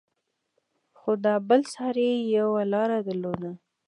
خو 0.99 1.11
دا 1.25 1.33
بل 1.49 1.61
سر 1.73 1.95
يې 2.07 2.13
يوه 2.37 2.61
لاره 2.73 2.97
درلوده. 3.07 3.51